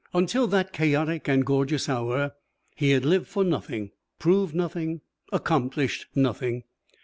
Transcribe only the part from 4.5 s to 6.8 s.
nothing, accomplished nothing.